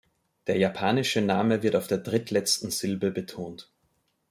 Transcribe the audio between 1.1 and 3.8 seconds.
Name wird auf der drittletzten Silbe betont.